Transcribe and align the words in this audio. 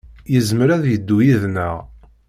Yezmer 0.33 0.69
ad 0.71 0.83
yeddu 0.87 1.17
yid-neɣ. 1.25 1.75